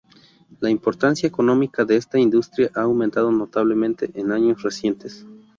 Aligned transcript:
La 0.61 0.71
importancia 0.71 1.27
económica 1.27 1.85
de 1.85 1.95
esta 1.95 2.17
industria 2.17 2.71
ha 2.73 2.81
aumentado 2.81 3.31
notablemente 3.31 4.09
en 4.15 4.31
años 4.31 4.63
recientes. 4.63 5.27